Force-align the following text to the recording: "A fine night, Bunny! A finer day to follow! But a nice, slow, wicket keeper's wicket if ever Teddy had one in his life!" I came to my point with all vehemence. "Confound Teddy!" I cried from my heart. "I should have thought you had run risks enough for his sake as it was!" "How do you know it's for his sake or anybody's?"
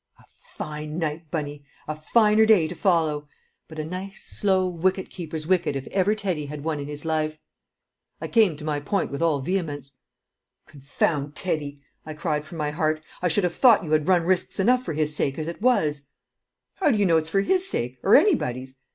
"A 0.17 0.23
fine 0.55 0.97
night, 0.97 1.29
Bunny! 1.29 1.63
A 1.87 1.93
finer 1.93 2.43
day 2.47 2.67
to 2.67 2.73
follow! 2.73 3.27
But 3.67 3.77
a 3.77 3.85
nice, 3.85 4.23
slow, 4.23 4.67
wicket 4.67 5.11
keeper's 5.11 5.45
wicket 5.45 5.75
if 5.75 5.85
ever 5.89 6.15
Teddy 6.15 6.47
had 6.47 6.63
one 6.63 6.79
in 6.79 6.87
his 6.87 7.05
life!" 7.05 7.37
I 8.19 8.27
came 8.27 8.57
to 8.57 8.63
my 8.65 8.79
point 8.79 9.11
with 9.11 9.21
all 9.21 9.41
vehemence. 9.41 9.91
"Confound 10.65 11.35
Teddy!" 11.35 11.83
I 12.03 12.15
cried 12.15 12.45
from 12.45 12.57
my 12.57 12.71
heart. 12.71 12.99
"I 13.21 13.27
should 13.27 13.43
have 13.43 13.53
thought 13.53 13.83
you 13.83 13.91
had 13.91 14.07
run 14.07 14.23
risks 14.23 14.59
enough 14.59 14.83
for 14.83 14.93
his 14.93 15.15
sake 15.15 15.37
as 15.37 15.47
it 15.47 15.61
was!" 15.61 16.07
"How 16.77 16.89
do 16.89 16.97
you 16.97 17.05
know 17.05 17.17
it's 17.17 17.29
for 17.29 17.41
his 17.41 17.69
sake 17.69 17.99
or 18.01 18.15
anybody's?" 18.15 18.79